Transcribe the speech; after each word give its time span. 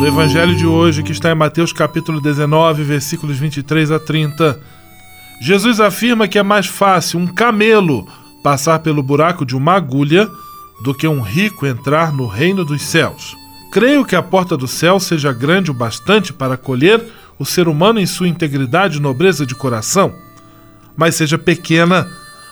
No 0.00 0.06
Evangelho 0.06 0.56
de 0.56 0.66
hoje, 0.66 1.02
que 1.02 1.12
está 1.12 1.30
em 1.30 1.34
Mateus 1.34 1.74
capítulo 1.74 2.22
19, 2.22 2.82
versículos 2.84 3.36
23 3.36 3.90
a 3.90 3.98
30, 3.98 4.58
Jesus 5.42 5.78
afirma 5.78 6.26
que 6.26 6.38
é 6.38 6.42
mais 6.42 6.64
fácil 6.64 7.20
um 7.20 7.26
camelo 7.26 8.08
passar 8.42 8.78
pelo 8.78 9.02
buraco 9.02 9.44
de 9.44 9.54
uma 9.54 9.74
agulha 9.74 10.26
do 10.82 10.94
que 10.94 11.06
um 11.06 11.20
rico 11.20 11.66
entrar 11.66 12.14
no 12.14 12.26
reino 12.26 12.64
dos 12.64 12.80
céus. 12.80 13.36
Creio 13.70 14.02
que 14.02 14.16
a 14.16 14.22
porta 14.22 14.56
do 14.56 14.66
céu 14.66 14.98
seja 14.98 15.34
grande 15.34 15.70
o 15.70 15.74
bastante 15.74 16.32
para 16.32 16.54
acolher 16.54 17.04
o 17.38 17.44
ser 17.44 17.68
humano 17.68 18.00
em 18.00 18.06
sua 18.06 18.26
integridade 18.26 18.96
e 18.96 19.02
nobreza 19.02 19.44
de 19.44 19.54
coração, 19.54 20.14
mas 20.96 21.14
seja 21.14 21.36
pequena 21.36 22.08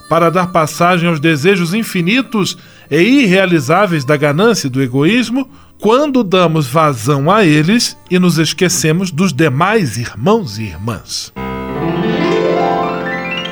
para 0.07 0.31
dar 0.31 0.49
passagem 0.49 1.09
aos 1.09 1.19
desejos 1.19 1.73
infinitos 1.73 2.59
e 2.91 3.23
irrealizáveis 3.23 4.05
da 4.05 4.19
ganância 4.19 4.67
e 4.67 4.71
do 4.71 4.83
egoísmo, 4.83 5.49
quando 5.81 6.25
damos 6.25 6.67
vazão 6.67 7.31
a 7.31 7.45
eles 7.45 7.97
e 8.11 8.19
nos 8.19 8.37
esquecemos 8.39 9.11
dos 9.11 9.33
demais 9.33 9.97
irmãos 9.97 10.59
e 10.59 10.65
irmãs. 10.65 11.33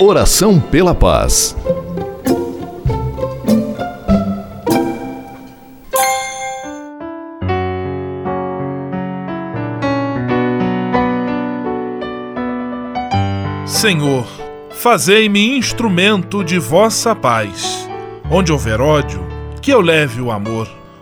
Oração 0.01 0.61
pela 0.61 0.95
paz. 0.95 1.57
Senhor, 13.65 14.27
fazei-me 14.71 15.57
instrumento 15.57 16.43
de 16.43 16.59
vossa 16.59 17.15
paz. 17.15 17.89
Onde 18.29 18.51
houver 18.51 18.81
ódio, 18.81 19.25
que 19.63 19.71
eu 19.71 19.81
leve 19.81 20.21
o 20.21 20.33
amor. 20.33 20.69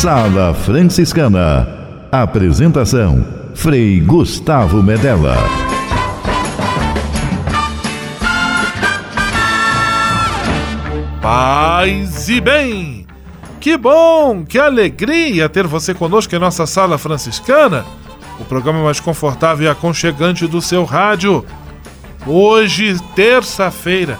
Sala 0.00 0.54
Franciscana. 0.54 1.68
Apresentação: 2.10 3.22
Frei 3.54 4.00
Gustavo 4.00 4.82
Medella. 4.82 5.36
Paz 11.20 12.30
e 12.30 12.40
bem! 12.40 13.06
Que 13.60 13.76
bom, 13.76 14.42
que 14.42 14.58
alegria 14.58 15.50
ter 15.50 15.66
você 15.66 15.92
conosco 15.92 16.34
em 16.34 16.38
nossa 16.38 16.66
Sala 16.66 16.96
Franciscana, 16.96 17.84
o 18.38 18.44
programa 18.46 18.82
mais 18.82 19.00
confortável 19.00 19.66
e 19.66 19.68
aconchegante 19.68 20.46
do 20.46 20.62
seu 20.62 20.86
rádio. 20.86 21.44
Hoje, 22.26 22.98
terça-feira, 23.14 24.18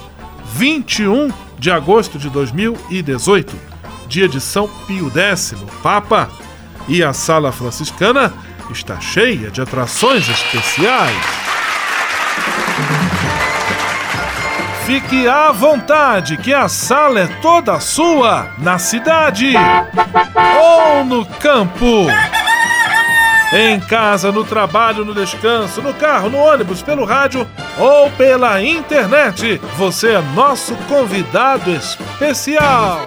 21 0.52 1.30
de 1.58 1.70
agosto 1.70 2.18
de 2.18 2.28
2018 2.28 3.69
dia 4.10 4.28
de 4.28 4.40
São 4.40 4.68
Pio 4.86 5.08
X, 5.16 5.54
Papa, 5.84 6.28
e 6.88 7.02
a 7.02 7.12
Sala 7.12 7.52
Franciscana 7.52 8.34
está 8.68 9.00
cheia 9.00 9.50
de 9.50 9.62
atrações 9.62 10.28
especiais. 10.28 11.16
Fique 14.84 15.28
à 15.28 15.52
vontade, 15.52 16.36
que 16.36 16.52
a 16.52 16.68
sala 16.68 17.20
é 17.20 17.26
toda 17.40 17.78
sua, 17.78 18.48
na 18.58 18.76
cidade 18.76 19.54
ou 20.60 21.04
no 21.04 21.24
campo. 21.24 22.08
Em 23.52 23.78
casa, 23.78 24.32
no 24.32 24.42
trabalho, 24.44 25.04
no 25.04 25.14
descanso, 25.14 25.80
no 25.80 25.94
carro, 25.94 26.28
no 26.28 26.38
ônibus, 26.38 26.82
pelo 26.82 27.04
rádio 27.04 27.46
ou 27.78 28.10
pela 28.12 28.60
internet, 28.60 29.60
você 29.76 30.14
é 30.14 30.22
nosso 30.34 30.74
convidado 30.88 31.70
especial. 31.70 33.06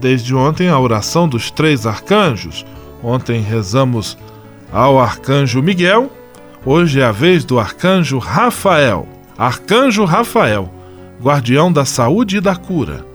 desde 0.00 0.34
ontem 0.34 0.68
a 0.68 0.78
oração 0.78 1.28
dos 1.28 1.50
três 1.50 1.86
arcanjos. 1.86 2.64
Ontem 3.02 3.40
rezamos 3.40 4.16
ao 4.72 4.98
arcanjo 4.98 5.62
Miguel, 5.62 6.10
hoje 6.64 7.00
é 7.00 7.04
a 7.04 7.12
vez 7.12 7.44
do 7.44 7.58
arcanjo 7.58 8.18
Rafael. 8.18 9.08
Arcanjo 9.36 10.04
Rafael, 10.04 10.72
guardião 11.22 11.72
da 11.72 11.84
saúde 11.84 12.38
e 12.38 12.40
da 12.40 12.56
cura. 12.56 13.06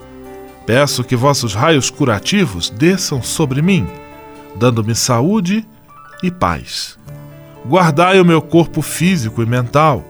Peço 0.66 1.04
que 1.04 1.16
vossos 1.16 1.54
raios 1.54 1.90
curativos 1.90 2.70
desçam 2.70 3.22
sobre 3.22 3.62
mim, 3.62 3.86
dando-me 4.56 4.96
saúde 4.96 5.68
e 6.24 6.32
paz. 6.32 6.98
Guardai 7.66 8.22
o 8.22 8.26
meu 8.26 8.42
corpo 8.42 8.82
físico 8.82 9.44
e 9.44 9.46
mental, 9.46 10.06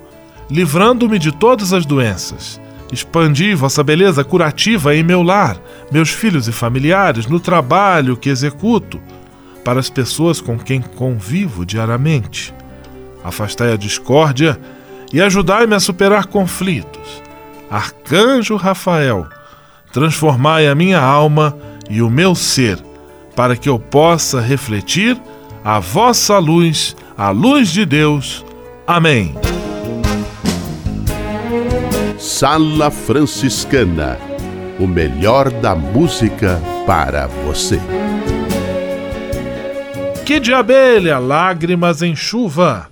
livrando-me 0.50 1.18
de 1.18 1.31
todas 1.31 1.74
as 1.74 1.86
doenças 1.86 2.62
Expandi 2.94 3.56
vossa 3.56 3.84
beleza 3.84 4.24
curativa 4.24 4.95
em 4.95 5.01
meu 5.01 5.24
lar, 5.24 5.57
meus 5.92 6.12
filhos 6.12 6.48
e 6.48 6.51
familiares, 6.51 7.25
no 7.25 7.40
trabalho 7.40 8.16
que 8.16 8.30
executo, 8.30 9.01
para 9.66 9.80
as 9.80 9.90
pessoas 9.90 10.40
com 10.40 10.60
quem 10.60 10.80
convivo 10.80 11.66
diariamente. 11.66 12.54
Afastai 13.24 13.74
a 13.74 13.78
discórdia 13.78 14.60
e 15.12 15.19
ajudai-me 15.19 15.74
a 15.74 15.80
superar 15.80 16.28
conflitos. 16.28 17.24
Arcanjo 17.68 18.57
Rafael, 18.57 19.25
transformai 19.92 20.68
a 20.68 20.75
minha 20.75 21.01
alma 21.01 21.57
e 21.89 22.00
o 22.00 22.12
meu 22.12 22.36
ser, 22.36 22.78
para 23.36 23.56
que 23.56 23.68
eu 23.68 23.80
possa 23.80 24.39
refletir 24.39 25.19
a 25.66 25.80
vossa 25.80 26.38
luz, 26.38 26.96
a 27.18 27.31
luz 27.31 27.69
de 27.69 27.86
Deus. 27.86 28.46
Amém. 28.86 29.34
Sala 32.24 32.90
Franciscana 32.90 34.18
o 34.80 34.88
melhor 34.88 35.52
da 35.52 35.75
música 35.75 36.58
para 36.86 37.28
você. 37.28 37.78
Que 40.25 40.40
de 40.40 40.54
abelha, 40.54 41.20
lágrimas 41.20 42.02
em 42.02 42.16
chuva. 42.16 42.88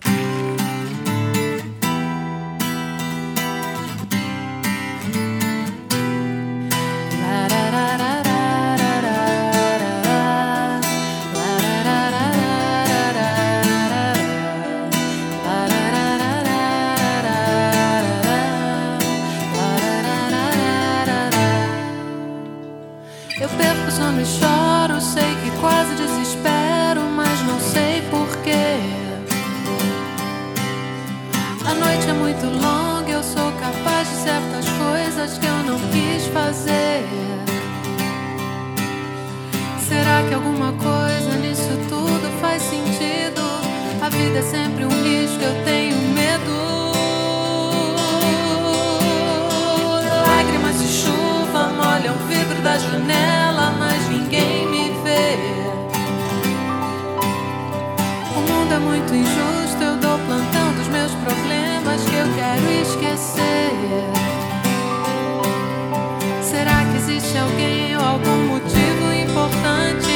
Será 66.41 66.85
que 66.85 66.97
existe 66.97 67.37
alguém 67.37 67.95
ou 67.95 68.03
algum 68.03 68.47
motivo 68.47 69.13
importante 69.13 70.09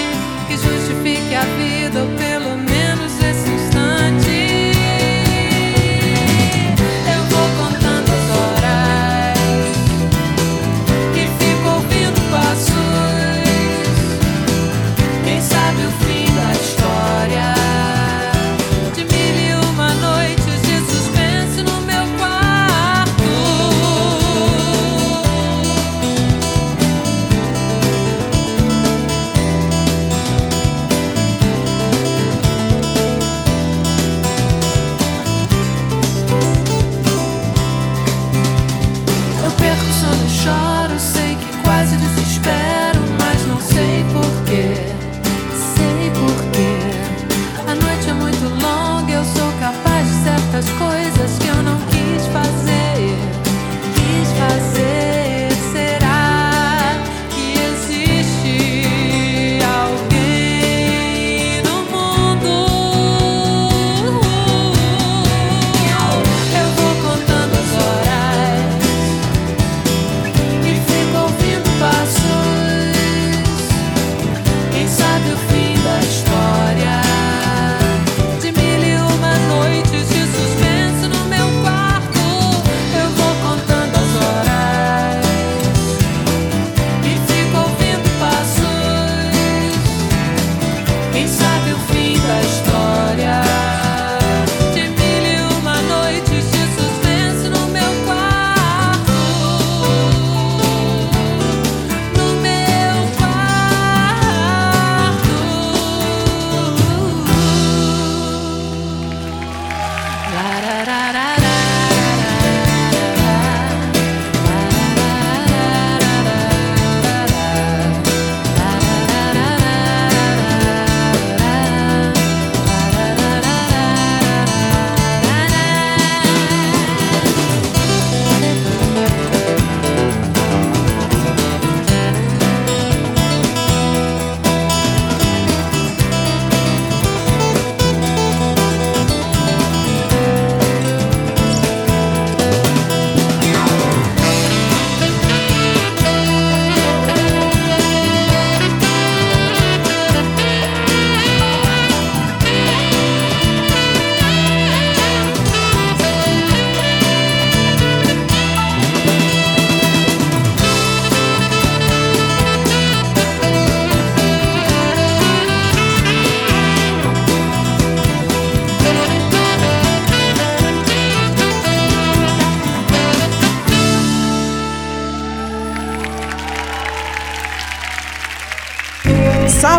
que 0.47 0.57
justifique 0.57 1.35
a 1.35 1.41
vida? 1.41 2.34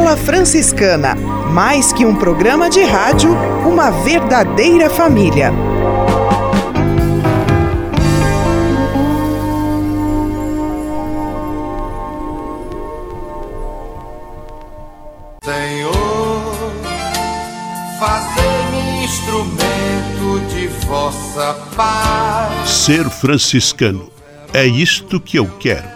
Sala 0.06 0.16
Franciscana 0.16 1.16
mais 1.50 1.92
que 1.92 2.06
um 2.06 2.14
programa 2.14 2.70
de 2.70 2.80
rádio, 2.84 3.32
uma 3.66 3.90
verdadeira 3.90 4.88
família. 4.88 5.50
Senhor, 15.42 16.54
fazei-me 17.98 19.04
instrumento 19.04 20.54
de 20.54 20.68
vossa 20.86 21.52
paz. 21.74 22.70
Ser 22.70 23.10
franciscano 23.10 24.08
é 24.54 24.64
isto 24.64 25.18
que 25.18 25.36
eu 25.36 25.48
quero. 25.58 25.95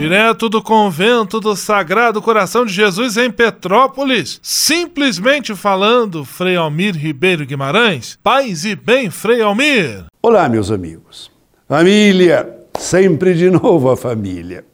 Direto 0.00 0.48
do 0.48 0.62
convento 0.62 1.38
do 1.40 1.54
Sagrado 1.54 2.22
Coração 2.22 2.64
de 2.64 2.72
Jesus 2.72 3.18
em 3.18 3.30
Petrópolis, 3.30 4.40
simplesmente 4.42 5.54
falando, 5.54 6.24
Frei 6.24 6.56
Almir 6.56 6.96
Ribeiro 6.96 7.44
Guimarães. 7.44 8.18
Paz 8.22 8.64
e 8.64 8.74
bem, 8.74 9.10
Frei 9.10 9.42
Almir. 9.42 10.06
Olá, 10.22 10.48
meus 10.48 10.70
amigos. 10.70 11.30
Família, 11.68 12.48
sempre 12.78 13.34
de 13.34 13.50
novo 13.50 13.90
a 13.90 13.96
família. 13.96 14.64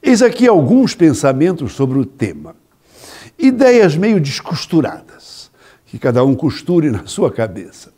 Eis 0.00 0.22
aqui 0.22 0.46
alguns 0.46 0.94
pensamentos 0.94 1.72
sobre 1.72 1.98
o 1.98 2.06
tema. 2.06 2.54
Ideias 3.36 3.96
meio 3.96 4.20
descosturadas, 4.20 5.50
que 5.86 5.98
cada 5.98 6.22
um 6.24 6.36
costure 6.36 6.88
na 6.88 7.04
sua 7.06 7.32
cabeça. 7.32 7.92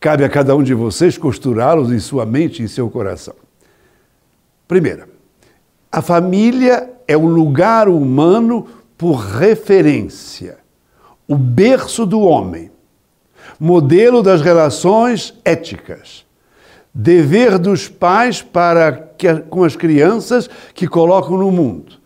Cabe 0.00 0.24
a 0.24 0.28
cada 0.30 0.56
um 0.56 0.62
de 0.62 0.72
vocês 0.72 1.18
costurá-los 1.18 1.92
em 1.92 1.98
sua 1.98 2.24
mente 2.24 2.62
e 2.62 2.64
em 2.64 2.68
seu 2.68 2.88
coração. 2.88 3.34
Primeira, 4.66 5.17
a 5.90 6.02
família 6.02 6.90
é 7.06 7.16
o 7.16 7.26
lugar 7.26 7.88
humano 7.88 8.66
por 8.96 9.16
referência, 9.16 10.58
o 11.26 11.36
berço 11.36 12.04
do 12.04 12.20
homem, 12.20 12.70
modelo 13.58 14.22
das 14.22 14.42
relações 14.42 15.34
éticas, 15.44 16.26
dever 16.92 17.58
dos 17.58 17.88
pais 17.88 18.42
para 18.42 18.92
que, 18.92 19.32
com 19.34 19.64
as 19.64 19.76
crianças 19.76 20.48
que 20.74 20.86
colocam 20.86 21.38
no 21.38 21.50
mundo, 21.50 21.96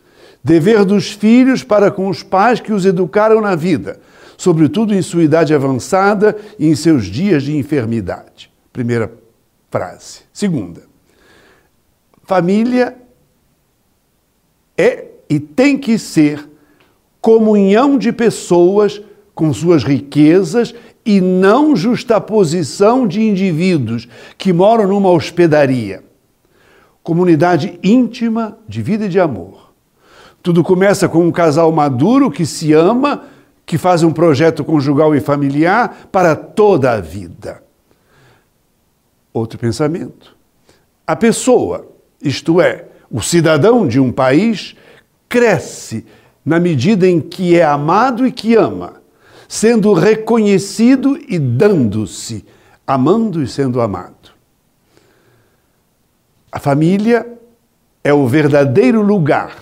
dever 0.44 0.84
dos 0.84 1.10
filhos 1.10 1.64
para 1.64 1.90
com 1.90 2.08
os 2.08 2.22
pais 2.22 2.60
que 2.60 2.72
os 2.72 2.86
educaram 2.86 3.40
na 3.40 3.56
vida, 3.56 4.00
sobretudo 4.36 4.94
em 4.94 5.02
sua 5.02 5.24
idade 5.24 5.54
avançada 5.54 6.36
e 6.58 6.68
em 6.68 6.76
seus 6.76 7.06
dias 7.06 7.42
de 7.42 7.56
enfermidade. 7.56 8.50
Primeira 8.72 9.12
frase. 9.70 10.20
Segunda, 10.32 10.82
família 12.24 13.01
é 14.76 15.06
e 15.28 15.40
tem 15.40 15.78
que 15.78 15.98
ser 15.98 16.48
comunhão 17.20 17.96
de 17.96 18.12
pessoas 18.12 19.00
com 19.34 19.52
suas 19.52 19.82
riquezas 19.82 20.74
e 21.04 21.20
não 21.20 21.74
justaposição 21.74 23.06
de 23.06 23.22
indivíduos 23.22 24.08
que 24.36 24.52
moram 24.52 24.88
numa 24.88 25.10
hospedaria. 25.10 26.04
Comunidade 27.02 27.78
íntima 27.82 28.58
de 28.68 28.82
vida 28.82 29.06
e 29.06 29.08
de 29.08 29.18
amor. 29.18 29.72
Tudo 30.42 30.62
começa 30.62 31.08
com 31.08 31.24
um 31.24 31.32
casal 31.32 31.70
maduro 31.72 32.30
que 32.30 32.44
se 32.44 32.72
ama, 32.72 33.24
que 33.64 33.78
faz 33.78 34.02
um 34.02 34.12
projeto 34.12 34.64
conjugal 34.64 35.14
e 35.14 35.20
familiar 35.20 36.08
para 36.10 36.36
toda 36.36 36.92
a 36.92 37.00
vida. 37.00 37.62
Outro 39.32 39.58
pensamento. 39.58 40.36
A 41.06 41.16
pessoa, 41.16 41.88
isto 42.20 42.60
é, 42.60 42.86
o 43.12 43.20
cidadão 43.20 43.86
de 43.86 44.00
um 44.00 44.10
país 44.10 44.74
cresce 45.28 46.06
na 46.42 46.58
medida 46.58 47.06
em 47.06 47.20
que 47.20 47.58
é 47.58 47.62
amado 47.62 48.26
e 48.26 48.32
que 48.32 48.54
ama, 48.54 48.94
sendo 49.46 49.92
reconhecido 49.92 51.18
e 51.28 51.38
dando-se, 51.38 52.42
amando 52.86 53.42
e 53.42 53.46
sendo 53.46 53.82
amado. 53.82 54.32
A 56.50 56.58
família 56.58 57.26
é 58.02 58.14
o 58.14 58.26
verdadeiro 58.26 59.02
lugar, 59.02 59.58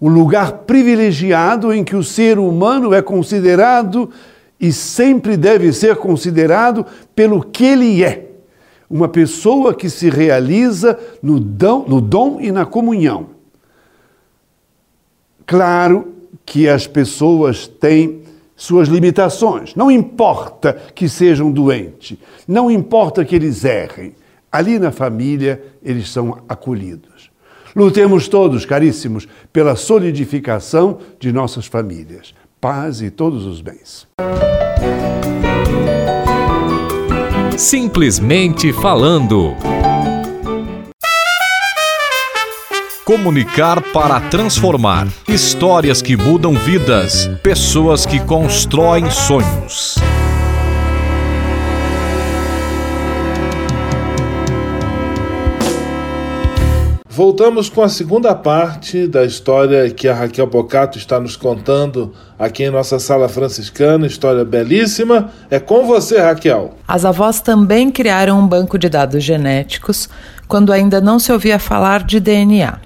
o 0.00 0.08
lugar 0.08 0.52
privilegiado 0.64 1.72
em 1.74 1.84
que 1.84 1.94
o 1.94 2.02
ser 2.02 2.38
humano 2.38 2.94
é 2.94 3.02
considerado 3.02 4.10
e 4.58 4.72
sempre 4.72 5.36
deve 5.36 5.72
ser 5.72 5.96
considerado 5.96 6.86
pelo 7.14 7.42
que 7.44 7.64
ele 7.64 8.02
é 8.02 8.31
uma 8.92 9.08
pessoa 9.08 9.74
que 9.74 9.88
se 9.88 10.10
realiza 10.10 10.98
no 11.22 11.40
dom, 11.40 11.86
no 11.88 11.98
dom 11.98 12.38
e 12.42 12.52
na 12.52 12.66
comunhão. 12.66 13.28
Claro 15.46 16.12
que 16.44 16.68
as 16.68 16.86
pessoas 16.86 17.66
têm 17.66 18.20
suas 18.54 18.88
limitações. 18.88 19.74
Não 19.74 19.90
importa 19.90 20.74
que 20.94 21.08
sejam 21.08 21.50
doentes, 21.50 22.18
não 22.46 22.70
importa 22.70 23.24
que 23.24 23.34
eles 23.34 23.64
errem. 23.64 24.14
Ali 24.50 24.78
na 24.78 24.92
família 24.92 25.64
eles 25.82 26.10
são 26.10 26.42
acolhidos. 26.46 27.30
Lutemos 27.74 28.28
todos, 28.28 28.66
caríssimos, 28.66 29.26
pela 29.50 29.74
solidificação 29.74 30.98
de 31.18 31.32
nossas 31.32 31.64
famílias. 31.64 32.34
Paz 32.60 33.00
e 33.00 33.10
todos 33.10 33.46
os 33.46 33.62
bens. 33.62 34.06
Simplesmente 37.56 38.72
falando. 38.72 39.54
Comunicar 43.04 43.82
para 43.92 44.20
transformar. 44.30 45.06
Histórias 45.28 46.00
que 46.00 46.16
mudam 46.16 46.54
vidas. 46.54 47.28
Pessoas 47.42 48.06
que 48.06 48.20
constroem 48.20 49.10
sonhos. 49.10 49.96
Voltamos 57.14 57.68
com 57.68 57.82
a 57.82 57.90
segunda 57.90 58.34
parte 58.34 59.06
da 59.06 59.22
história 59.22 59.90
que 59.90 60.08
a 60.08 60.14
Raquel 60.14 60.46
Bocato 60.46 60.96
está 60.96 61.20
nos 61.20 61.36
contando 61.36 62.14
aqui 62.38 62.64
em 62.64 62.70
nossa 62.70 62.98
sala 62.98 63.28
franciscana. 63.28 64.06
História 64.06 64.46
belíssima. 64.46 65.30
É 65.50 65.60
com 65.60 65.86
você, 65.86 66.18
Raquel. 66.18 66.72
As 66.88 67.04
avós 67.04 67.42
também 67.42 67.90
criaram 67.90 68.40
um 68.40 68.46
banco 68.46 68.78
de 68.78 68.88
dados 68.88 69.22
genéticos 69.22 70.08
quando 70.48 70.72
ainda 70.72 71.02
não 71.02 71.18
se 71.18 71.30
ouvia 71.30 71.58
falar 71.58 72.02
de 72.02 72.18
DNA. 72.18 72.80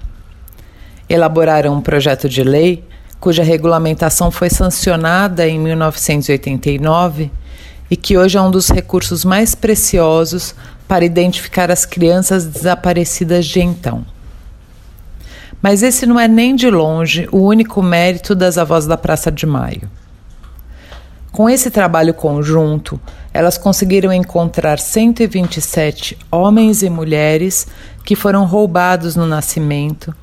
Elaboraram 1.07 1.75
um 1.75 1.81
projeto 1.81 2.27
de 2.27 2.43
lei 2.43 2.83
cuja 3.21 3.43
regulamentação 3.43 4.29
foi 4.29 4.49
sancionada 4.49 5.47
em 5.47 5.57
1989 5.57 7.31
e 7.89 7.95
que 7.95 8.17
hoje 8.17 8.37
é 8.37 8.41
um 8.41 8.51
dos 8.51 8.67
recursos 8.67 9.23
mais 9.23 9.55
preciosos 9.55 10.53
para 10.85 11.05
identificar 11.05 11.71
as 11.71 11.85
crianças 11.85 12.45
desaparecidas 12.45 13.45
de 13.45 13.61
então. 13.61 14.16
Mas 15.61 15.81
esse 15.83 16.05
não 16.05 16.19
é 16.19 16.27
nem 16.27 16.55
de 16.55 16.69
longe 16.69 17.27
o 17.31 17.39
único 17.39 17.81
mérito 17.81 18.35
das 18.35 18.57
avós 18.57 18.85
da 18.85 18.97
Praça 18.97 19.31
de 19.31 19.45
Maio. 19.45 19.89
Com 21.31 21.49
esse 21.49 21.69
trabalho 21.69 22.13
conjunto, 22.13 22.99
elas 23.33 23.57
conseguiram 23.57 24.11
encontrar 24.11 24.79
127 24.79 26.17
homens 26.31 26.81
e 26.81 26.89
mulheres 26.89 27.67
que 28.03 28.15
foram 28.15 28.45
roubados 28.45 29.15
no 29.15 29.27
nascimento 29.27 30.15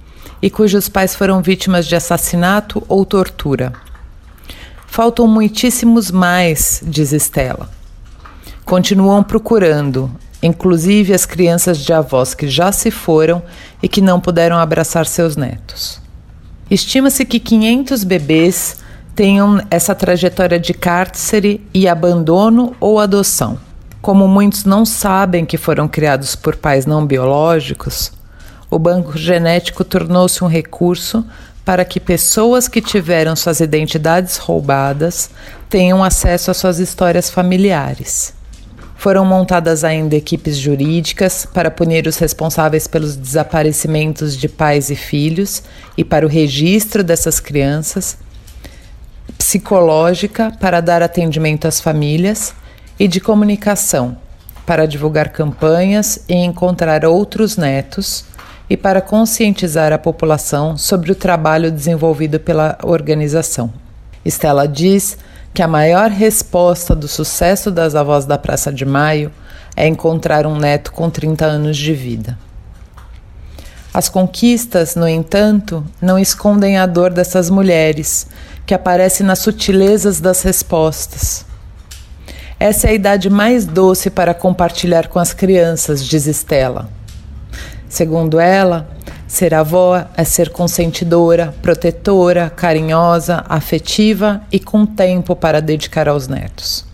e 0.43 0.51
cujos 0.51 0.89
pais 0.89 1.15
foram 1.15 1.41
vítimas 1.41 1.87
de 1.87 1.95
assassinato 1.95 2.83
ou 2.89 3.05
tortura. 3.05 3.73
Faltam 4.87 5.27
muitíssimos 5.27 6.11
mais, 6.11 6.83
diz 6.85 7.13
Estela. 7.13 7.69
Continuam 8.65 9.23
procurando, 9.23 10.11
inclusive 10.43 11.15
as 11.15 11.25
crianças 11.25 11.79
de 11.79 11.93
avós 11.93 12.35
que 12.35 12.49
já 12.49 12.73
se 12.73 12.91
foram 12.91 13.43
e 13.85 13.89
que 13.89 14.01
não 14.01 14.19
puderam 14.19 14.57
abraçar 14.57 15.05
seus 15.05 15.37
netos. 15.37 16.01
Estima-se 16.71 17.23
que 17.23 17.39
500 17.39 18.03
bebês 18.03 18.79
tenham 19.15 19.61
essa 19.71 19.95
trajetória 19.95 20.59
de 20.59 20.73
cárcere 20.73 21.61
e 21.75 21.87
abandono 21.87 22.75
ou 22.81 22.99
adoção. 22.99 23.59
Como 24.01 24.27
muitos 24.27 24.65
não 24.65 24.87
sabem 24.87 25.45
que 25.45 25.59
foram 25.59 25.87
criados 25.87 26.35
por 26.35 26.57
pais 26.57 26.87
não 26.87 27.05
biológicos, 27.05 28.11
o 28.71 28.79
banco 28.79 29.19
genético 29.19 29.85
tornou-se 29.85 30.43
um 30.43 30.49
recurso 30.49 31.23
para 31.63 31.85
que 31.85 32.01
pessoas 32.01 32.67
que 32.67 32.81
tiveram 32.81 33.37
suas 33.37 33.61
identidades 33.61 34.39
roubadas 34.39 35.29
tenham 35.69 36.03
acesso 36.03 36.51
às 36.51 36.57
suas 36.57 36.79
histórias 36.79 37.29
familiares. 37.29 38.34
Foram 39.05 39.23
montadas 39.23 39.85
ainda 39.85 40.17
equipes 40.17 40.57
jurídicas 40.57 41.45
para 41.45 41.71
punir 41.71 42.07
os 42.07 42.17
responsáveis 42.17 42.87
pelos 42.87 43.17
desaparecimentos 43.17 44.35
de 44.35 44.49
pais 44.49 44.89
e 44.89 44.97
filhos 44.97 45.63
e 45.95 46.03
para 46.03 46.25
o 46.25 46.29
registro 46.29 47.05
dessas 47.05 47.39
crianças, 47.39 48.17
psicológica 49.37 50.51
para 50.59 50.81
dar 50.81 51.03
atendimento 51.03 51.69
às 51.69 51.83
famílias 51.83 52.55
e 52.99 53.07
de 53.07 53.21
comunicação 53.21 54.17
para 54.65 54.87
divulgar 54.87 55.29
campanhas 55.29 56.25
e 56.27 56.37
encontrar 56.37 57.05
outros 57.05 57.59
netos 57.59 58.25
e 58.71 58.75
para 58.75 59.03
conscientizar 59.03 59.93
a 59.93 59.99
população 59.99 60.79
sobre 60.79 61.13
o 61.13 61.15
trabalho 61.15 61.71
desenvolvido 61.71 62.41
pela 62.41 62.79
organização. 62.83 63.71
Estela 64.25 64.67
diz 64.67 65.19
que 65.55 65.63
a 65.63 65.69
maior 65.69 66.11
resposta 66.11 66.97
do 66.97 67.07
sucesso 67.07 67.71
das 67.71 67.95
avós 67.95 68.25
da 68.27 68.37
Praça 68.37 68.73
de 68.73 68.85
Maio 68.85 69.31
é 69.77 69.87
encontrar 69.87 70.49
um 70.49 70.59
neto 70.59 70.91
com 70.91 71.09
30 71.09 71.47
anos 71.47 71.77
de 71.77 71.95
vida. 71.95 72.37
As 73.93 74.09
conquistas, 74.09 74.97
no 74.97 75.07
entanto, 75.07 75.87
não 76.03 76.19
escondem 76.19 76.77
a 76.77 76.87
dor 76.87 77.13
dessas 77.13 77.49
mulheres, 77.49 78.27
que 78.67 78.75
aparece 78.75 79.23
nas 79.23 79.39
sutilezas 79.39 80.21
das 80.21 80.43
respostas. 80.43 81.47
Essa 82.59 82.89
é 82.89 82.91
a 82.91 82.95
idade 82.95 83.31
mais 83.31 83.65
doce 83.65 84.11
para 84.11 84.35
compartilhar 84.35 85.07
com 85.07 85.21
as 85.21 85.33
crianças, 85.33 86.05
diz 86.05 86.27
Estela. 86.27 86.89
Segundo 87.89 88.41
ela, 88.41 88.89
Ser 89.35 89.53
avó 89.53 90.01
é 90.17 90.23
ser 90.23 90.51
consentidora, 90.51 91.53
protetora, 91.61 92.49
carinhosa, 92.49 93.45
afetiva 93.49 94.41
e 94.53 94.61
com 94.61 94.87
tempo 94.87 95.35
para 95.35 95.61
dedicar 95.61 96.09
aos 96.09 96.29
netos. 96.29 96.85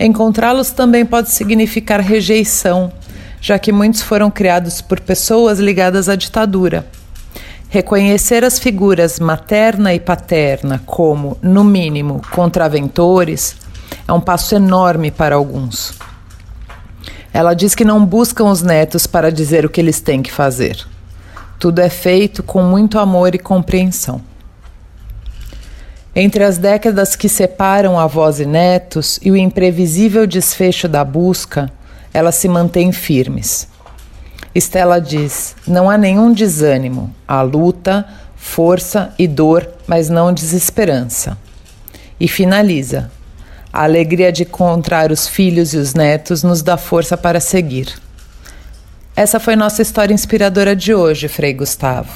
Encontrá-los 0.00 0.72
também 0.72 1.06
pode 1.06 1.30
significar 1.30 2.00
rejeição, 2.00 2.92
já 3.40 3.56
que 3.56 3.70
muitos 3.70 4.02
foram 4.02 4.32
criados 4.32 4.80
por 4.80 4.98
pessoas 4.98 5.60
ligadas 5.60 6.08
à 6.08 6.16
ditadura. 6.16 6.84
Reconhecer 7.68 8.42
as 8.42 8.58
figuras 8.58 9.20
materna 9.20 9.94
e 9.94 10.00
paterna 10.00 10.82
como, 10.84 11.38
no 11.40 11.62
mínimo, 11.62 12.20
contraventores 12.32 13.54
é 14.08 14.12
um 14.12 14.20
passo 14.20 14.56
enorme 14.56 15.12
para 15.12 15.36
alguns. 15.36 15.94
Ela 17.32 17.54
diz 17.54 17.74
que 17.74 17.84
não 17.84 18.04
buscam 18.04 18.44
os 18.44 18.62
netos 18.62 19.06
para 19.06 19.30
dizer 19.30 19.64
o 19.64 19.70
que 19.70 19.80
eles 19.80 20.00
têm 20.00 20.22
que 20.22 20.32
fazer. 20.32 20.86
Tudo 21.58 21.80
é 21.80 21.88
feito 21.88 22.42
com 22.42 22.62
muito 22.62 22.98
amor 22.98 23.34
e 23.34 23.38
compreensão. 23.38 24.20
Entre 26.14 26.42
as 26.42 26.58
décadas 26.58 27.14
que 27.14 27.28
separam 27.28 27.98
avós 27.98 28.40
e 28.40 28.46
netos 28.46 29.20
e 29.22 29.30
o 29.30 29.36
imprevisível 29.36 30.26
desfecho 30.26 30.88
da 30.88 31.04
busca, 31.04 31.70
elas 32.12 32.34
se 32.34 32.48
mantêm 32.48 32.90
firmes. 32.90 33.68
Estela 34.52 35.00
diz: 35.00 35.54
não 35.66 35.88
há 35.88 35.96
nenhum 35.96 36.32
desânimo, 36.32 37.14
há 37.28 37.42
luta, 37.42 38.04
força 38.34 39.14
e 39.16 39.28
dor, 39.28 39.68
mas 39.86 40.08
não 40.08 40.32
desesperança. 40.32 41.38
E 42.18 42.26
finaliza: 42.26 43.10
a 43.72 43.84
alegria 43.84 44.32
de 44.32 44.42
encontrar 44.42 45.12
os 45.12 45.28
filhos 45.28 45.74
e 45.74 45.76
os 45.76 45.94
netos 45.94 46.42
nos 46.42 46.62
dá 46.62 46.76
força 46.76 47.16
para 47.16 47.40
seguir. 47.40 47.94
Essa 49.14 49.38
foi 49.38 49.56
nossa 49.56 49.82
história 49.82 50.14
inspiradora 50.14 50.74
de 50.74 50.94
hoje, 50.94 51.28
Frei 51.28 51.52
Gustavo. 51.52 52.10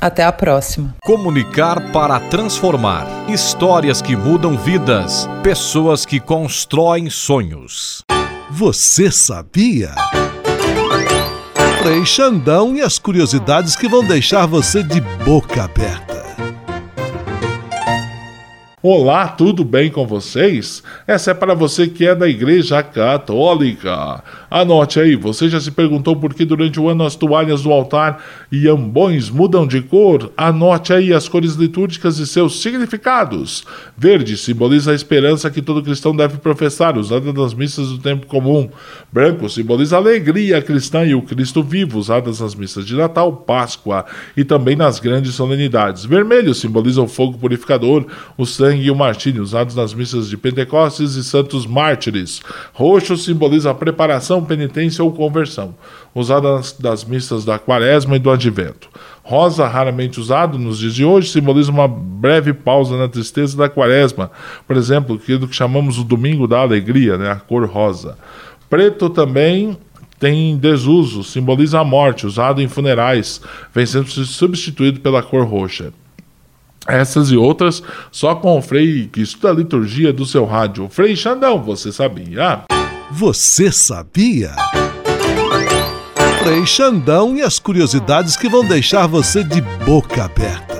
Até 0.00 0.24
a 0.24 0.32
próxima. 0.32 0.94
Comunicar 1.04 1.92
para 1.92 2.18
transformar. 2.20 3.06
Histórias 3.28 4.00
que 4.00 4.16
mudam 4.16 4.56
vidas. 4.56 5.28
Pessoas 5.42 6.06
que 6.06 6.18
constroem 6.18 7.10
sonhos. 7.10 8.02
Você 8.50 9.10
sabia? 9.10 9.94
Frei 11.82 12.04
Xandão 12.04 12.76
e 12.76 12.80
as 12.80 12.98
curiosidades 12.98 13.76
que 13.76 13.88
vão 13.88 14.04
deixar 14.04 14.46
você 14.46 14.82
de 14.82 15.00
boca 15.00 15.64
aberta. 15.64 16.19
Olá, 18.82 19.28
tudo 19.28 19.62
bem 19.62 19.90
com 19.90 20.06
vocês? 20.06 20.82
Essa 21.06 21.32
é 21.32 21.34
para 21.34 21.52
você 21.52 21.86
que 21.86 22.06
é 22.06 22.14
da 22.14 22.26
Igreja 22.26 22.82
Católica. 22.82 24.24
Anote 24.50 24.98
aí, 24.98 25.16
você 25.16 25.50
já 25.50 25.60
se 25.60 25.70
perguntou 25.70 26.16
por 26.16 26.32
que 26.32 26.46
durante 26.46 26.80
o 26.80 26.88
ano 26.88 27.04
as 27.04 27.14
toalhas 27.14 27.60
do 27.60 27.70
altar 27.70 28.24
e 28.50 28.66
ambões 28.66 29.28
mudam 29.28 29.66
de 29.66 29.82
cor? 29.82 30.32
Anote 30.34 30.94
aí 30.94 31.12
as 31.12 31.28
cores 31.28 31.56
litúrgicas 31.56 32.18
e 32.18 32.26
seus 32.26 32.62
significados. 32.62 33.66
Verde 33.98 34.34
simboliza 34.38 34.92
a 34.92 34.94
esperança 34.94 35.50
que 35.50 35.60
todo 35.60 35.82
cristão 35.82 36.16
deve 36.16 36.38
professar, 36.38 36.96
usada 36.96 37.34
nas 37.34 37.52
missas 37.52 37.88
do 37.88 37.98
tempo 37.98 38.26
comum. 38.26 38.70
Branco 39.12 39.46
simboliza 39.50 39.96
a 39.96 39.98
alegria 39.98 40.62
cristã 40.62 41.04
e 41.04 41.14
o 41.14 41.20
Cristo 41.20 41.62
vivo, 41.62 41.98
usadas 41.98 42.40
nas 42.40 42.54
missas 42.54 42.86
de 42.86 42.96
Natal, 42.96 43.30
Páscoa 43.30 44.06
e 44.34 44.42
também 44.42 44.74
nas 44.74 44.98
grandes 44.98 45.34
solenidades. 45.34 46.06
Vermelho 46.06 46.54
simboliza 46.54 47.02
o 47.02 47.06
fogo 47.06 47.36
purificador, 47.36 48.06
o 48.38 48.46
sangue 48.46 48.69
sangue 48.70 48.84
e 48.84 48.90
o 48.90 48.94
martírio, 48.94 49.42
usados 49.42 49.74
nas 49.74 49.92
missas 49.92 50.28
de 50.28 50.36
Pentecostes 50.36 51.14
e 51.16 51.24
Santos 51.24 51.66
Mártires. 51.66 52.40
Roxo 52.72 53.16
simboliza 53.16 53.70
a 53.70 53.74
preparação, 53.74 54.44
penitência 54.44 55.02
ou 55.02 55.12
conversão, 55.12 55.74
usada 56.14 56.60
nas 56.80 57.04
missas 57.04 57.44
da 57.44 57.58
Quaresma 57.58 58.16
e 58.16 58.18
do 58.18 58.30
Advento. 58.30 58.88
Rosa, 59.22 59.66
raramente 59.66 60.20
usado 60.20 60.58
nos 60.58 60.78
dias 60.78 60.94
de 60.94 61.04
hoje, 61.04 61.30
simboliza 61.30 61.70
uma 61.70 61.88
breve 61.88 62.52
pausa 62.52 62.96
na 62.96 63.08
tristeza 63.08 63.56
da 63.56 63.68
Quaresma, 63.68 64.30
por 64.66 64.76
exemplo, 64.76 65.16
aquilo 65.16 65.48
que 65.48 65.54
chamamos 65.54 65.98
o 65.98 66.04
Domingo 66.04 66.46
da 66.46 66.60
Alegria, 66.60 67.18
né, 67.18 67.30
a 67.30 67.36
cor 67.36 67.66
rosa. 67.66 68.16
Preto 68.68 69.10
também 69.10 69.76
tem 70.18 70.56
desuso, 70.56 71.24
simboliza 71.24 71.80
a 71.80 71.84
morte, 71.84 72.26
usado 72.26 72.60
em 72.60 72.68
funerais, 72.68 73.40
vem 73.74 73.86
sendo 73.86 74.08
substituído 74.08 75.00
pela 75.00 75.22
cor 75.22 75.44
roxa. 75.44 75.92
Essas 76.90 77.30
e 77.30 77.36
outras 77.36 77.82
só 78.10 78.34
com 78.34 78.58
o 78.58 78.62
Frei 78.62 79.08
que 79.12 79.20
estuda 79.22 79.50
a 79.50 79.54
liturgia 79.54 80.12
do 80.12 80.26
seu 80.26 80.44
rádio. 80.44 80.88
Frei 80.90 81.14
Xandão, 81.14 81.62
você 81.62 81.92
sabia? 81.92 82.64
Você 83.12 83.70
sabia? 83.70 84.50
Frei 86.42 86.66
Xandão 86.66 87.36
e 87.36 87.42
as 87.42 87.58
curiosidades 87.58 88.36
que 88.36 88.48
vão 88.48 88.64
deixar 88.64 89.06
você 89.06 89.44
de 89.44 89.60
boca 89.84 90.24
aberta. 90.24 90.79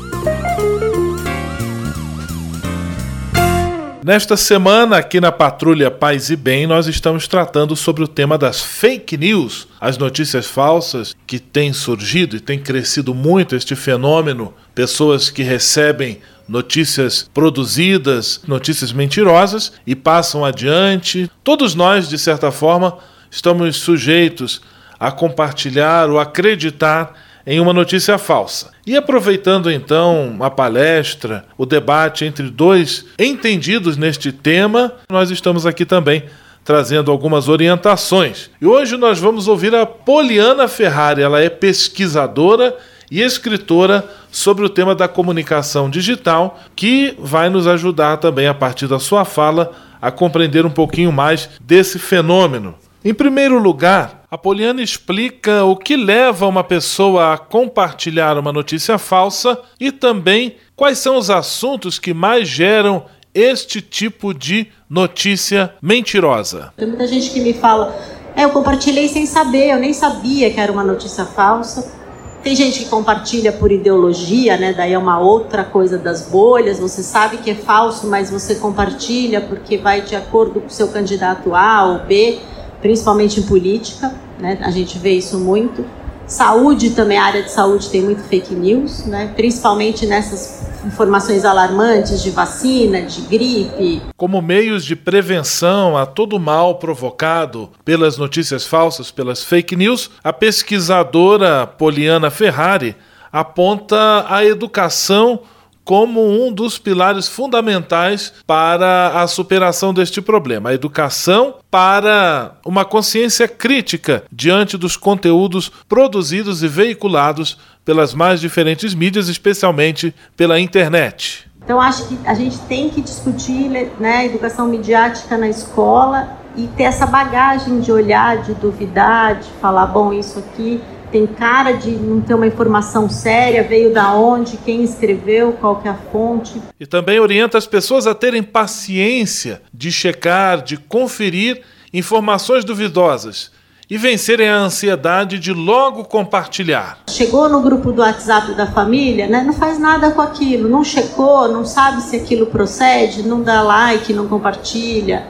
Nesta 4.03 4.35
semana, 4.35 4.97
aqui 4.97 5.21
na 5.21 5.31
Patrulha 5.31 5.91
Paz 5.91 6.31
e 6.31 6.35
Bem, 6.35 6.65
nós 6.65 6.87
estamos 6.87 7.27
tratando 7.27 7.75
sobre 7.75 8.03
o 8.03 8.07
tema 8.07 8.35
das 8.35 8.59
fake 8.59 9.15
news, 9.15 9.67
as 9.79 9.95
notícias 9.95 10.47
falsas 10.47 11.15
que 11.27 11.37
têm 11.37 11.71
surgido 11.71 12.35
e 12.35 12.39
tem 12.39 12.57
crescido 12.57 13.13
muito 13.13 13.55
este 13.55 13.75
fenômeno. 13.75 14.55
Pessoas 14.73 15.29
que 15.29 15.43
recebem 15.43 16.19
notícias 16.47 17.29
produzidas, 17.31 18.41
notícias 18.47 18.91
mentirosas 18.91 19.71
e 19.85 19.95
passam 19.95 20.43
adiante. 20.43 21.29
Todos 21.43 21.75
nós, 21.75 22.09
de 22.09 22.17
certa 22.17 22.51
forma, 22.51 22.97
estamos 23.29 23.77
sujeitos 23.77 24.63
a 24.99 25.11
compartilhar 25.11 26.09
ou 26.09 26.19
acreditar 26.19 27.13
em 27.45 27.59
uma 27.59 27.71
notícia 27.71 28.17
falsa. 28.17 28.70
E 28.85 28.97
aproveitando 28.97 29.69
então 29.69 30.37
a 30.39 30.49
palestra, 30.49 31.45
o 31.57 31.65
debate 31.65 32.25
entre 32.25 32.49
dois 32.49 33.05
entendidos 33.17 33.95
neste 33.95 34.31
tema, 34.31 34.93
nós 35.09 35.29
estamos 35.29 35.65
aqui 35.65 35.85
também 35.85 36.23
trazendo 36.63 37.11
algumas 37.11 37.47
orientações. 37.47 38.49
E 38.59 38.65
hoje 38.65 38.97
nós 38.97 39.19
vamos 39.19 39.47
ouvir 39.47 39.73
a 39.75 39.85
Poliana 39.85 40.67
Ferrari, 40.67 41.21
ela 41.21 41.39
é 41.39 41.49
pesquisadora 41.49 42.75
e 43.09 43.21
escritora 43.21 44.07
sobre 44.31 44.65
o 44.65 44.69
tema 44.69 44.95
da 44.95 45.07
comunicação 45.07 45.89
digital, 45.89 46.59
que 46.75 47.15
vai 47.19 47.49
nos 47.49 47.67
ajudar 47.67 48.17
também 48.17 48.47
a 48.47 48.53
partir 48.53 48.87
da 48.87 48.99
sua 48.99 49.25
fala 49.25 49.71
a 50.01 50.09
compreender 50.09 50.65
um 50.65 50.71
pouquinho 50.71 51.11
mais 51.11 51.49
desse 51.61 51.99
fenômeno. 51.99 52.75
Em 53.03 53.15
primeiro 53.15 53.57
lugar, 53.57 54.25
a 54.29 54.37
Poliana 54.37 54.79
explica 54.79 55.63
o 55.63 55.75
que 55.75 55.97
leva 55.97 56.45
uma 56.45 56.63
pessoa 56.63 57.33
a 57.33 57.37
compartilhar 57.37 58.37
uma 58.37 58.53
notícia 58.53 58.99
falsa 58.99 59.57
e 59.79 59.91
também 59.91 60.57
quais 60.75 60.99
são 60.99 61.17
os 61.17 61.31
assuntos 61.31 61.97
que 61.97 62.13
mais 62.13 62.47
geram 62.47 63.05
este 63.33 63.81
tipo 63.81 64.35
de 64.35 64.67
notícia 64.87 65.73
mentirosa. 65.81 66.71
Tem 66.77 66.87
muita 66.87 67.07
gente 67.07 67.31
que 67.31 67.39
me 67.39 67.53
fala: 67.53 67.99
é, 68.35 68.43
eu 68.43 68.51
compartilhei 68.51 69.07
sem 69.07 69.25
saber, 69.25 69.71
eu 69.71 69.79
nem 69.79 69.93
sabia 69.93 70.51
que 70.51 70.59
era 70.59 70.71
uma 70.71 70.83
notícia 70.83 71.25
falsa. 71.25 71.99
Tem 72.43 72.55
gente 72.55 72.83
que 72.83 72.85
compartilha 72.85 73.51
por 73.51 73.71
ideologia, 73.71 74.57
né? 74.57 74.73
Daí 74.73 74.93
é 74.93 74.97
uma 74.97 75.19
outra 75.19 75.63
coisa 75.63 75.97
das 75.97 76.29
bolhas. 76.29 76.77
Você 76.77 77.01
sabe 77.01 77.37
que 77.37 77.49
é 77.49 77.55
falso, 77.55 78.05
mas 78.05 78.29
você 78.29 78.55
compartilha 78.55 79.41
porque 79.41 79.75
vai 79.77 80.01
de 80.01 80.15
acordo 80.15 80.61
com 80.61 80.67
o 80.67 80.69
seu 80.69 80.87
candidato 80.89 81.55
A 81.55 81.83
ou 81.85 81.99
B 82.05 82.39
principalmente 82.81 83.39
em 83.39 83.43
política, 83.43 84.13
né? 84.39 84.57
A 84.61 84.71
gente 84.71 84.97
vê 84.97 85.13
isso 85.13 85.39
muito. 85.39 85.85
Saúde 86.27 86.91
também, 86.91 87.17
a 87.17 87.25
área 87.25 87.43
de 87.43 87.51
saúde 87.51 87.89
tem 87.89 88.01
muito 88.01 88.23
fake 88.23 88.55
news, 88.55 89.05
né? 89.05 89.33
Principalmente 89.35 90.05
nessas 90.05 90.61
informações 90.85 91.43
alarmantes 91.45 92.23
de 92.23 92.31
vacina, 92.31 93.01
de 93.01 93.21
gripe. 93.21 94.01
Como 94.15 94.41
meios 94.41 94.85
de 94.85 94.95
prevenção 94.95 95.97
a 95.97 96.05
todo 96.05 96.39
mal 96.39 96.75
provocado 96.75 97.69
pelas 97.83 98.17
notícias 98.17 98.65
falsas, 98.65 99.11
pelas 99.11 99.43
fake 99.43 99.75
news, 99.75 100.09
a 100.23 100.31
pesquisadora 100.31 101.67
Poliana 101.67 102.31
Ferrari 102.31 102.95
aponta 103.31 104.25
a 104.27 104.43
educação 104.45 105.41
como 105.83 106.21
um 106.21 106.51
dos 106.51 106.77
pilares 106.77 107.27
fundamentais 107.27 108.33
para 108.45 109.21
a 109.21 109.27
superação 109.27 109.93
deste 109.93 110.21
problema. 110.21 110.69
A 110.69 110.73
educação 110.73 111.55
para 111.69 112.57
uma 112.65 112.85
consciência 112.85 113.47
crítica 113.47 114.23
diante 114.31 114.77
dos 114.77 114.95
conteúdos 114.95 115.71
produzidos 115.87 116.63
e 116.63 116.67
veiculados 116.67 117.57
pelas 117.83 118.13
mais 118.13 118.39
diferentes 118.39 118.93
mídias, 118.93 119.27
especialmente 119.27 120.13
pela 120.37 120.59
internet. 120.59 121.49
Então, 121.63 121.79
acho 121.79 122.07
que 122.07 122.17
a 122.25 122.33
gente 122.33 122.57
tem 122.61 122.89
que 122.89 123.01
discutir 123.01 123.69
né, 123.99 124.25
educação 124.25 124.67
midiática 124.67 125.37
na 125.37 125.47
escola 125.47 126.37
e 126.55 126.67
ter 126.67 126.83
essa 126.83 127.05
bagagem 127.05 127.79
de 127.79 127.91
olhar, 127.91 128.41
de 128.41 128.53
duvidar, 128.55 129.35
de 129.35 129.49
falar, 129.61 129.85
bom, 129.87 130.11
isso 130.11 130.39
aqui 130.39 130.81
tem 131.11 131.27
cara 131.27 131.73
de 131.73 131.91
não 131.91 132.21
ter 132.21 132.33
uma 132.33 132.47
informação 132.47 133.09
séria, 133.09 133.63
veio 133.63 133.93
da 133.93 134.13
onde, 134.13 134.57
quem 134.57 134.83
escreveu, 134.83 135.53
qual 135.53 135.75
que 135.75 135.87
é 135.87 135.91
a 135.91 135.95
fonte. 136.11 136.61
E 136.79 136.85
também 136.85 137.19
orienta 137.19 137.57
as 137.57 137.67
pessoas 137.67 138.07
a 138.07 138.15
terem 138.15 138.41
paciência 138.41 139.61
de 139.73 139.91
checar, 139.91 140.61
de 140.61 140.77
conferir 140.77 141.61
informações 141.93 142.63
duvidosas 142.63 143.51
e 143.89 143.97
vencerem 143.97 144.47
a 144.47 144.55
ansiedade 144.55 145.37
de 145.37 145.51
logo 145.51 146.05
compartilhar. 146.05 146.99
Chegou 147.09 147.49
no 147.49 147.61
grupo 147.61 147.91
do 147.91 148.01
WhatsApp 148.01 148.53
da 148.53 148.65
família, 148.65 149.27
né? 149.27 149.43
Não 149.45 149.51
faz 149.51 149.77
nada 149.77 150.11
com 150.11 150.21
aquilo, 150.21 150.69
não 150.69 150.81
checou, 150.81 151.49
não 151.49 151.65
sabe 151.65 152.01
se 152.01 152.15
aquilo 152.15 152.45
procede, 152.45 153.21
não 153.21 153.41
dá 153.41 153.61
like, 153.61 154.13
não 154.13 154.29
compartilha, 154.29 155.27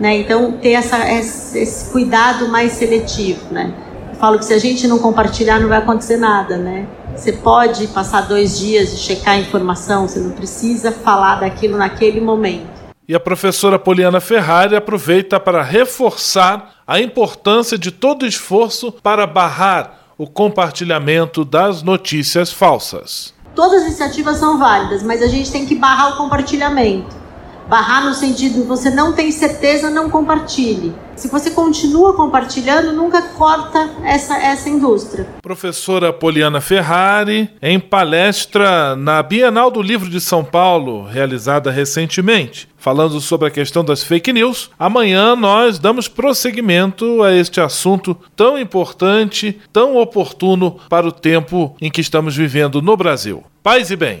né? 0.00 0.16
Então 0.16 0.52
ter 0.52 0.70
essa, 0.70 0.98
esse 1.12 1.92
cuidado 1.92 2.48
mais 2.48 2.72
seletivo, 2.72 3.52
né? 3.52 3.74
Falo 4.18 4.38
que 4.38 4.44
se 4.44 4.52
a 4.52 4.58
gente 4.58 4.86
não 4.86 4.98
compartilhar 4.98 5.60
não 5.60 5.68
vai 5.68 5.78
acontecer 5.78 6.16
nada, 6.16 6.56
né? 6.56 6.86
Você 7.16 7.32
pode 7.32 7.86
passar 7.88 8.22
dois 8.22 8.58
dias 8.58 8.90
de 8.90 8.98
checar 8.98 9.34
a 9.34 9.38
informação, 9.38 10.06
você 10.06 10.20
não 10.20 10.30
precisa 10.30 10.92
falar 10.92 11.40
daquilo 11.40 11.76
naquele 11.76 12.20
momento. 12.20 12.78
E 13.08 13.14
a 13.14 13.20
professora 13.20 13.78
Poliana 13.78 14.20
Ferrari 14.20 14.76
aproveita 14.76 15.40
para 15.40 15.62
reforçar 15.62 16.74
a 16.86 17.00
importância 17.00 17.78
de 17.78 17.90
todo 17.90 18.26
esforço 18.26 18.92
para 18.92 19.26
barrar 19.26 19.98
o 20.18 20.26
compartilhamento 20.26 21.44
das 21.44 21.82
notícias 21.82 22.52
falsas. 22.52 23.32
Todas 23.54 23.82
as 23.82 23.88
iniciativas 23.88 24.36
são 24.36 24.58
válidas, 24.58 25.02
mas 25.02 25.22
a 25.22 25.26
gente 25.26 25.50
tem 25.50 25.64
que 25.64 25.74
barrar 25.74 26.14
o 26.14 26.16
compartilhamento. 26.16 27.16
Barrar 27.68 28.02
no 28.02 28.14
sentido 28.14 28.64
você 28.64 28.88
não 28.88 29.12
tem 29.12 29.30
certeza, 29.30 29.90
não 29.90 30.08
compartilhe. 30.08 30.94
Se 31.14 31.28
você 31.28 31.50
continua 31.50 32.14
compartilhando, 32.14 32.92
nunca 32.92 33.20
corta 33.20 33.90
essa, 34.04 34.38
essa 34.38 34.70
indústria. 34.70 35.26
Professora 35.42 36.12
Poliana 36.12 36.62
Ferrari, 36.62 37.50
em 37.60 37.78
palestra 37.78 38.96
na 38.96 39.22
Bienal 39.22 39.70
do 39.70 39.82
Livro 39.82 40.08
de 40.08 40.20
São 40.20 40.42
Paulo, 40.42 41.04
realizada 41.04 41.70
recentemente, 41.70 42.68
falando 42.78 43.20
sobre 43.20 43.48
a 43.48 43.50
questão 43.50 43.84
das 43.84 44.02
fake 44.02 44.32
news. 44.32 44.70
Amanhã 44.78 45.36
nós 45.36 45.78
damos 45.78 46.08
prosseguimento 46.08 47.22
a 47.22 47.34
este 47.34 47.60
assunto 47.60 48.16
tão 48.34 48.58
importante, 48.58 49.60
tão 49.70 49.96
oportuno 49.96 50.78
para 50.88 51.06
o 51.06 51.12
tempo 51.12 51.76
em 51.82 51.90
que 51.90 52.00
estamos 52.00 52.34
vivendo 52.34 52.80
no 52.80 52.96
Brasil. 52.96 53.42
Paz 53.62 53.90
e 53.90 53.96
bem. 53.96 54.20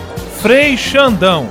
Frei 0.41 0.75
Xandão, 0.75 1.47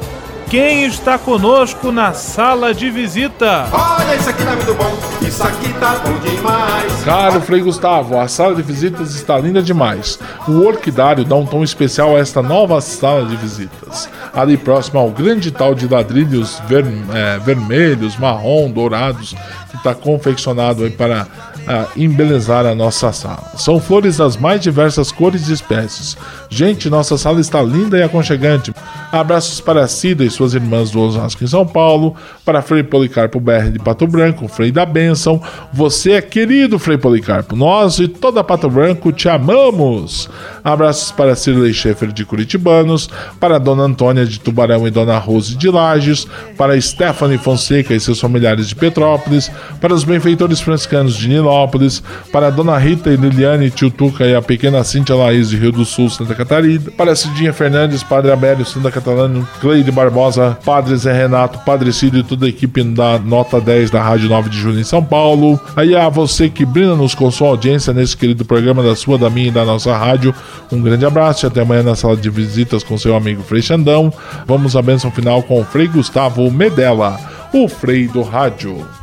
quem 0.48 0.84
está 0.84 1.16
conosco 1.16 1.92
na 1.92 2.12
sala 2.12 2.74
de 2.74 2.90
visita? 2.90 3.68
Olha, 3.72 4.16
isso 4.16 4.28
aqui 4.28 4.44
tá 4.44 4.50
muito 4.56 4.74
bom, 4.74 4.98
isso 5.24 5.42
aqui 5.44 5.72
tá 5.74 6.02
bom 6.04 6.18
demais. 6.18 7.04
Caro 7.04 7.40
Frei 7.40 7.60
Gustavo, 7.60 8.18
a 8.18 8.26
sala 8.26 8.56
de 8.56 8.62
visitas 8.62 9.14
está 9.14 9.38
linda 9.38 9.62
demais. 9.62 10.18
O 10.48 10.66
orquidário 10.66 11.24
dá 11.24 11.36
um 11.36 11.46
tom 11.46 11.62
especial 11.62 12.16
a 12.16 12.18
esta 12.18 12.42
nova 12.42 12.80
sala 12.80 13.26
de 13.26 13.36
visitas. 13.36 14.08
Ali 14.34 14.56
próximo 14.56 14.98
ao 14.98 15.10
grande 15.10 15.52
tal 15.52 15.72
de 15.72 15.86
ladrilhos 15.86 16.60
ver, 16.66 16.84
é, 17.14 17.38
vermelhos, 17.38 18.16
marrom, 18.16 18.68
dourados, 18.72 19.36
que 19.70 19.76
está 19.76 19.94
confeccionado 19.94 20.82
aí 20.82 20.90
para 20.90 21.28
a 21.66 21.86
embelezar 21.96 22.66
a 22.66 22.74
nossa 22.74 23.12
sala. 23.12 23.52
São 23.56 23.80
flores 23.80 24.16
das 24.16 24.36
mais 24.36 24.60
diversas 24.60 25.12
cores 25.12 25.48
e 25.48 25.52
espécies. 25.52 26.16
Gente, 26.48 26.90
nossa 26.90 27.16
sala 27.16 27.40
está 27.40 27.62
linda 27.62 27.98
e 27.98 28.02
aconchegante. 28.02 28.72
Abraços 29.12 29.60
para 29.60 29.86
Cida 29.88 30.24
e 30.24 30.30
suas 30.30 30.54
irmãs 30.54 30.90
do 30.90 31.00
Osasco 31.00 31.42
em 31.42 31.46
São 31.46 31.66
Paulo, 31.66 32.14
para 32.44 32.62
Frei 32.62 32.82
Policarpo 32.82 33.40
BR 33.40 33.70
de 33.72 33.78
Pato 33.78 34.06
Branco, 34.06 34.48
Frei 34.48 34.70
da 34.70 34.86
Bênção. 34.86 35.40
Você 35.72 36.12
é 36.12 36.22
querido, 36.22 36.78
Frei 36.78 36.96
Policarpo. 36.96 37.56
Nós 37.56 37.98
e 37.98 38.08
toda 38.08 38.44
Pato 38.44 38.70
Branco 38.70 39.12
te 39.12 39.28
amamos. 39.28 40.28
Abraços 40.62 41.10
para 41.10 41.34
Cirlei 41.34 41.72
Schaefer 41.72 42.12
de 42.12 42.24
Curitibanos, 42.24 43.08
para 43.38 43.58
Dona 43.58 43.84
Antônia 43.84 44.26
de 44.26 44.38
Tubarão 44.38 44.86
e 44.86 44.90
Dona 44.90 45.18
Rose 45.18 45.56
de 45.56 45.68
Lages, 45.68 46.26
para 46.56 46.80
Stephanie 46.80 47.38
Fonseca 47.38 47.94
e 47.94 48.00
seus 48.00 48.20
familiares 48.20 48.68
de 48.68 48.74
Petrópolis, 48.74 49.50
para 49.80 49.94
os 49.94 50.04
benfeitores 50.04 50.60
franciscanos 50.60 51.16
de 51.16 51.28
Nilópolis, 51.50 52.02
para 52.32 52.50
Dona 52.50 52.78
Rita 52.78 53.10
e 53.10 53.16
Liliane 53.16 53.70
Tiltuca 53.70 54.24
e 54.24 54.34
a 54.34 54.40
pequena 54.40 54.84
Cíntia 54.84 55.16
Laís 55.16 55.50
de 55.50 55.56
Rio 55.56 55.72
do 55.72 55.84
Sul, 55.84 56.08
Santa 56.08 56.34
Catarina, 56.34 56.90
para 56.96 57.16
Cidinha 57.16 57.52
Fernandes, 57.52 58.04
Padre 58.04 58.30
Abélio, 58.30 58.64
Santa 58.64 58.90
Catarina, 58.90 59.46
Cleide 59.60 59.90
Barbosa, 59.90 60.56
Padre 60.64 60.96
Zé 60.96 61.12
Renato, 61.12 61.58
Padre 61.60 61.92
Cídio 61.92 62.20
e 62.20 62.22
toda 62.22 62.46
a 62.46 62.48
equipe 62.48 62.82
da 62.84 63.18
Nota 63.18 63.60
10 63.60 63.90
da 63.90 64.00
Rádio 64.00 64.28
9 64.28 64.48
de 64.48 64.58
Julho 64.58 64.78
em 64.78 64.84
São 64.84 65.02
Paulo. 65.02 65.60
Aí 65.74 65.96
a 65.96 66.08
você 66.08 66.48
que 66.48 66.64
brinda-nos 66.64 67.14
com 67.14 67.30
sua 67.30 67.48
audiência 67.48 67.92
nesse 67.92 68.16
querido 68.16 68.44
programa 68.44 68.82
da 68.82 68.94
sua, 68.94 69.18
da 69.18 69.28
minha 69.28 69.48
e 69.48 69.52
da 69.52 69.64
nossa 69.64 69.96
rádio, 69.96 70.32
um 70.70 70.80
grande 70.80 71.04
abraço 71.04 71.44
e 71.44 71.48
até 71.48 71.62
amanhã 71.62 71.82
na 71.82 71.96
sala 71.96 72.16
de 72.16 72.30
visitas 72.30 72.84
com 72.84 72.96
seu 72.96 73.16
amigo 73.16 73.42
Frei 73.42 73.60
Xandão. 73.60 74.12
Vamos 74.46 74.76
à 74.76 74.82
bênção 74.82 75.10
final 75.10 75.42
com 75.42 75.60
o 75.60 75.64
Frei 75.64 75.88
Gustavo 75.88 76.50
Medella, 76.50 77.18
o 77.52 77.68
Frei 77.68 78.06
do 78.06 78.22
Rádio. 78.22 78.99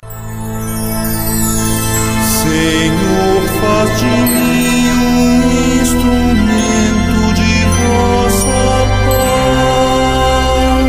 Senhor, 2.57 3.41
faz 3.61 3.99
de 3.99 4.05
mim 4.05 4.89
um 4.89 5.79
instrumento 5.79 7.19
de 7.35 7.53
vossa 7.77 8.57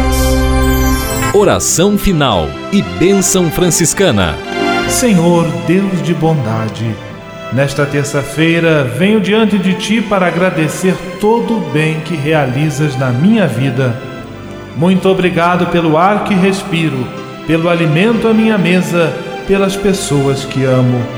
paz. 0.07 1.35
Oração 1.35 1.99
final 1.99 2.49
e 2.73 2.81
bênção 2.81 3.51
franciscana. 3.51 4.35
Senhor, 4.89 5.47
Deus 5.67 6.03
de 6.03 6.15
bondade, 6.15 6.97
nesta 7.53 7.85
terça-feira 7.85 8.85
venho 8.85 9.21
diante 9.21 9.59
de 9.59 9.75
ti 9.75 10.01
para 10.01 10.27
agradecer 10.27 10.97
todo 11.21 11.59
o 11.59 11.71
bem 11.71 12.01
que 12.01 12.17
realizas 12.17 12.97
na 12.97 13.11
minha 13.11 13.47
vida. 13.47 13.95
Muito 14.75 15.07
obrigado 15.07 15.67
pelo 15.67 15.99
ar 15.99 16.25
que 16.25 16.33
respiro, 16.33 17.07
pelo 17.47 17.69
alimento 17.69 18.27
à 18.27 18.33
minha 18.33 18.57
mesa, 18.57 19.13
pelas 19.47 19.77
pessoas 19.77 20.47
que 20.47 20.65
amo. 20.65 21.18